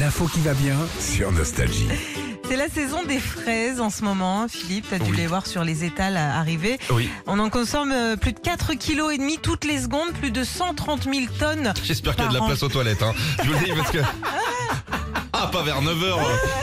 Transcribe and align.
L'info 0.00 0.26
qui 0.26 0.40
va 0.40 0.54
bien 0.54 0.76
sur 1.00 1.32
Nostalgie. 1.32 1.88
C'est 2.48 2.56
la 2.56 2.68
saison 2.68 3.02
des 3.04 3.18
fraises 3.18 3.80
en 3.80 3.90
ce 3.90 4.04
moment, 4.04 4.46
Philippe. 4.48 4.86
T'as 4.88 4.98
dû 4.98 5.10
Oui. 5.10 5.16
les 5.18 5.26
voir 5.26 5.46
sur 5.46 5.64
les 5.64 5.84
étals 5.84 6.16
arriver. 6.16 6.78
Oui. 6.90 7.10
On 7.26 7.38
en 7.38 7.50
consomme 7.50 7.92
euh, 7.92 8.16
plus 8.16 8.32
de 8.32 8.38
4 8.38 8.72
kg 8.74 9.12
et 9.12 9.18
demi 9.18 9.38
toutes 9.38 9.64
les 9.64 9.80
secondes, 9.82 10.12
plus 10.18 10.30
de 10.30 10.44
130 10.44 11.04
000 11.04 11.16
tonnes. 11.38 11.74
J'espère 11.84 12.14
qu'il 12.14 12.24
y 12.24 12.26
a 12.26 12.30
de 12.30 12.34
la 12.34 12.42
an. 12.42 12.46
place 12.46 12.62
aux 12.62 12.68
toilettes. 12.68 13.02
Hein. 13.02 13.12
Je 13.42 13.48
vous 13.48 13.52
le 13.58 13.64
dis 13.64 13.72
parce 13.76 13.90
que. 13.90 13.98
Ah, 15.40 15.46
pas 15.46 15.62
vers 15.62 15.80
9h, 15.82 16.16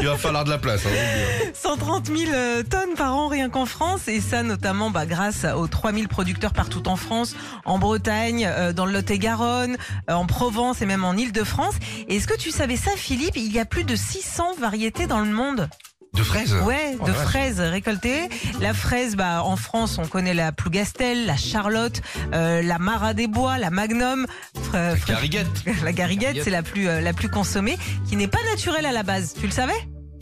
il 0.00 0.06
va 0.06 0.16
falloir 0.16 0.44
de 0.44 0.50
la 0.50 0.58
place. 0.58 0.82
hein. 0.86 1.50
130 1.54 2.06
000 2.06 2.32
euh, 2.34 2.62
tonnes 2.64 2.94
par 2.96 3.14
an 3.16 3.28
rien 3.28 3.48
qu'en 3.48 3.64
France 3.64 4.08
et 4.08 4.20
ça 4.20 4.42
notamment 4.42 4.90
bah, 4.90 5.06
grâce 5.06 5.44
aux 5.56 5.68
3000 5.68 6.08
producteurs 6.08 6.52
partout 6.52 6.88
en 6.88 6.96
France, 6.96 7.36
en 7.64 7.78
Bretagne, 7.78 8.44
euh, 8.50 8.72
dans 8.72 8.84
le 8.86 8.92
Lot-et-Garonne, 8.92 9.76
euh, 10.10 10.14
en 10.14 10.26
Provence 10.26 10.82
et 10.82 10.86
même 10.86 11.04
en 11.04 11.12
Île-de-France. 11.14 11.74
Et 12.08 12.16
Est-ce 12.16 12.26
que 12.26 12.36
tu 12.36 12.50
savais 12.50 12.76
ça 12.76 12.90
Philippe? 12.96 13.36
Il 13.36 13.52
y 13.52 13.60
a 13.60 13.64
plus 13.64 13.84
de 13.84 13.94
600 13.94 14.56
variétés 14.58 15.06
dans 15.06 15.20
le 15.20 15.30
monde. 15.30 15.68
De 16.16 16.22
fraises 16.22 16.54
Ouais, 16.64 16.96
Oh 16.98 17.04
de 17.04 17.12
la 17.12 17.18
fraises 17.18 17.60
récoltées. 17.60 18.28
La 18.60 18.72
fraise, 18.72 19.16
bah, 19.16 19.42
en 19.44 19.56
France, 19.56 19.98
on 19.98 20.06
connaît 20.06 20.32
la 20.34 20.50
Plougastel, 20.50 21.26
la 21.26 21.36
Charlotte, 21.36 22.00
euh, 22.32 22.62
la 22.62 22.78
Marat 22.78 23.12
des 23.14 23.26
Bois, 23.26 23.58
la 23.58 23.68
Magnum. 23.70 24.26
Fra- 24.62 24.96
fra- 24.96 25.12
Gariguette. 25.12 25.46
la 25.84 25.92
Gariguette, 25.92 26.38
c'est 26.44 26.50
la 26.50 26.62
plus, 26.62 26.88
euh, 26.88 27.00
la 27.02 27.12
plus 27.12 27.28
consommée, 27.28 27.76
qui 28.08 28.16
n'est 28.16 28.28
pas 28.28 28.42
naturelle 28.50 28.86
à 28.86 28.92
la 28.92 29.02
base. 29.02 29.34
Tu 29.38 29.46
le 29.46 29.52
savais? 29.52 29.74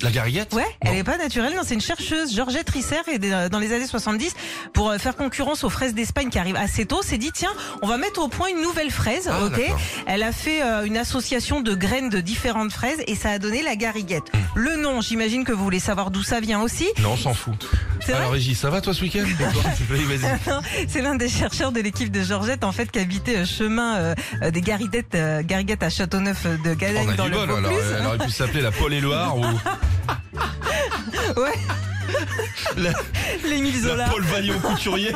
La 0.05 0.11
gariguette 0.11 0.53
Ouais, 0.53 0.67
elle 0.83 0.99
est 0.99 1.03
pas 1.03 1.17
naturelle. 1.17 1.55
Non, 1.57 1.63
c'est 1.65 1.73
une 1.73 1.81
chercheuse, 1.81 2.35
Georgette 2.37 2.69
Risser, 2.69 3.01
et 3.11 3.19
des- 3.19 3.49
dans 3.51 3.59
les 3.59 3.73
années 3.73 3.87
70, 3.87 4.35
pour 4.75 4.91
euh, 4.91 4.99
faire 4.99 5.17
concurrence 5.17 5.65
aux 5.65 5.71
fraises 5.71 5.95
d'Espagne 5.95 6.29
qui 6.29 6.39
arrivent 6.39 6.57
assez 6.57 6.85
tôt, 6.85 7.01
s'est 7.03 7.17
dit 7.17 7.33
tiens, 7.33 7.53
on 7.81 7.87
va 7.87 7.97
mettre 7.97 8.21
au 8.21 8.29
point 8.29 8.49
une 8.51 8.61
nouvelle 8.61 8.91
fraise. 8.91 9.31
Ah, 9.33 9.47
ok. 9.47 9.63
Elle 10.07 10.23
a 10.23 10.33
fait 10.33 10.63
euh, 10.63 10.85
une 10.85 10.99
association 10.99 11.63
de 11.63 11.75
graines 11.75 12.11
de 12.11 12.21
différentes 12.21 12.71
fraises 12.71 13.03
et 13.07 13.15
ça 13.15 13.31
a 13.31 13.39
donné 13.39 13.63
la 13.63 13.77
Gariguette. 13.77 14.25
Le 14.55 14.77
nom, 14.77 15.01
j'imagine 15.01 15.45
que 15.45 15.53
vous 15.53 15.65
voulez 15.65 15.81
savoir 15.81 16.11
d'où 16.11 16.23
ça 16.23 16.39
vient 16.39 16.61
aussi. 16.61 16.87
Non, 17.01 17.13
on 17.13 17.17
s'en 17.17 17.33
fout. 17.33 17.67
Alors, 18.07 18.33
Régis, 18.33 18.59
ça 18.59 18.69
va 18.69 18.83
toi 18.83 18.93
ce 18.93 19.01
week-end. 19.01 19.25
C'est 20.89 21.01
l'un 21.01 21.15
des 21.15 21.31
chercheurs 21.31 21.73
de 21.73 21.81
l'équipe 21.81 22.11
de 22.11 22.23
Georgette 22.23 22.63
en 22.65 22.73
fait 22.73 22.91
qui 22.91 22.99
habitait 22.99 23.39
euh, 23.39 23.45
chemin 23.47 23.97
euh, 23.97 24.15
euh, 24.43 24.51
des 24.51 24.61
Gariguettes, 24.61 25.15
euh, 25.15 25.43
Gariguettes 25.43 25.83
à 25.83 25.89
Châteauneuf 25.89 26.45
de 26.45 26.75
a 26.75 27.17
dans 27.17 27.25
du 27.25 27.31
le 27.31 27.37
bol 27.37 27.51
alors. 27.51 27.73
Elle 27.99 28.07
aurait 28.07 28.19
pu 28.19 28.31
s'appeler 28.31 28.61
la 28.61 28.71
Paul 28.71 28.93
Éluard 28.93 29.39
ou 29.39 29.45
Ouais, 31.37 31.59
la, 32.77 32.91
l'Émile 33.45 33.81
Zola. 33.81 34.07
la 34.07 34.11
Paul 34.11 34.23
Vaillot 34.23 34.59
couturier. 34.61 35.13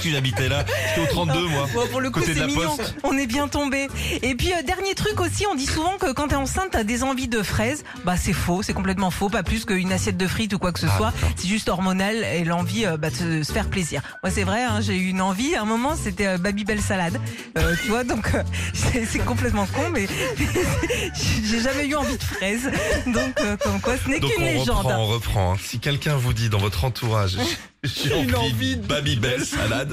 Tu 0.00 0.16
habitais 0.16 0.48
là. 0.48 0.64
J'étais 0.88 1.00
au 1.08 1.12
32 1.12 1.46
moi. 1.48 1.68
Bon, 1.74 1.86
pour 1.88 2.00
le 2.00 2.10
coup, 2.10 2.20
c'est 2.24 2.34
mignon. 2.46 2.76
Poste. 2.76 2.94
On 3.04 3.16
est 3.18 3.26
bien 3.26 3.48
tombé. 3.48 3.88
Et 4.22 4.34
puis, 4.34 4.52
euh, 4.52 4.62
dernier 4.62 4.94
truc 4.94 5.20
aussi, 5.20 5.44
on 5.46 5.54
dit 5.54 5.66
souvent 5.66 5.96
que 5.98 6.12
quand 6.12 6.28
t'es 6.28 6.36
enceinte, 6.36 6.68
t'as 6.72 6.84
des 6.84 7.02
envies 7.02 7.28
de 7.28 7.42
fraises. 7.42 7.84
Bah, 8.04 8.16
c'est 8.16 8.32
faux, 8.32 8.62
c'est 8.62 8.72
complètement 8.72 9.10
faux. 9.10 9.28
Pas 9.28 9.42
plus 9.42 9.64
qu'une 9.64 9.92
assiette 9.92 10.16
de 10.16 10.26
frites 10.26 10.54
ou 10.54 10.58
quoi 10.58 10.72
que 10.72 10.80
ce 10.80 10.86
Ah, 10.90 10.96
soit. 10.96 11.12
C'est 11.36 11.48
juste 11.48 11.68
hormonal 11.68 12.24
et 12.24 12.44
l'envie 12.44 12.86
euh, 12.86 12.96
bah, 12.96 13.10
de 13.10 13.42
se, 13.42 13.52
faire 13.52 13.66
plaisir. 13.68 14.02
Moi, 14.22 14.30
c'est 14.30 14.44
vrai, 14.44 14.62
hein, 14.64 14.80
j'ai 14.80 14.96
eu 14.96 15.08
une 15.08 15.20
envie. 15.20 15.54
À 15.54 15.62
un 15.62 15.66
moment, 15.66 15.94
c'était 15.96 16.26
euh, 16.26 16.38
Babybel 16.38 16.80
salade. 16.80 17.20
Euh, 17.58 17.74
tu 17.82 17.88
vois, 17.88 18.04
donc 18.04 18.32
c'est 18.72 19.24
complètement 19.24 19.66
con, 19.66 19.90
mais 19.92 20.06
j'ai 21.44 21.60
jamais 21.60 21.86
eu 21.86 21.94
envie 21.96 22.16
de 22.16 22.22
fraises. 22.22 22.70
Donc, 23.06 23.34
comme 23.62 23.80
quoi, 23.80 23.94
ce 23.96 24.08
n'est 24.08 24.20
qu'une 24.20 24.30
on 24.38 24.44
légende. 24.44 24.76
reprend, 24.86 24.98
on 24.98 25.06
reprend. 25.06 25.56
Si 25.58 25.78
quelqu'un 25.78 26.16
vous 26.16 26.32
dit 26.32 26.48
dans 26.48 26.58
votre 26.58 26.84
entourage, 26.84 27.36
j'ai 27.82 28.08
Une 28.22 28.34
envie 28.34 28.50
envie 28.52 28.76
de 28.76 28.86
Babybel 28.86 29.44
salade, 29.44 29.89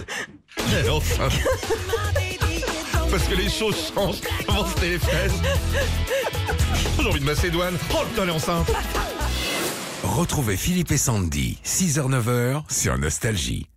elle 0.57 0.85
est 0.85 0.89
enceinte. 0.89 1.33
Parce 3.09 3.23
que 3.23 3.35
les 3.35 3.49
choses 3.49 3.75
changent. 3.93 4.21
Avant 4.47 4.67
c'était 4.67 4.89
les 4.89 4.99
fraises. 4.99 5.33
J'ai 6.99 7.07
envie 7.07 7.19
de 7.19 7.25
Macédoine. 7.25 7.77
Oh 7.93 8.03
putain, 8.09 8.23
elle 8.23 8.29
est 8.29 8.33
enceinte. 8.33 8.71
Retrouvez 10.03 10.57
Philippe 10.57 10.91
et 10.91 10.97
Sandy, 10.97 11.59
6h-9h 11.63 12.63
sur 12.69 12.97
Nostalgie. 12.97 13.67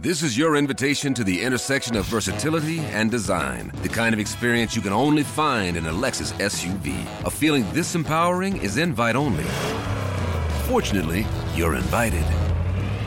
This 0.00 0.22
is 0.22 0.36
your 0.36 0.56
invitation 0.56 1.14
to 1.14 1.22
the 1.22 1.40
intersection 1.40 1.96
of 1.96 2.04
versatility 2.06 2.80
and 2.92 3.10
design. 3.10 3.70
The 3.82 3.88
kind 3.88 4.12
of 4.12 4.18
experience 4.18 4.74
you 4.74 4.82
can 4.82 4.92
only 4.92 5.22
find 5.22 5.76
in 5.76 5.86
a 5.86 5.92
Lexus 5.92 6.32
SUV. 6.40 6.92
A 7.24 7.30
feeling 7.30 7.64
this 7.72 7.94
empowering 7.94 8.56
is 8.56 8.76
invite 8.76 9.14
only. 9.14 9.44
Fortunately, 10.68 11.24
you're 11.54 11.76
invited. 11.76 12.24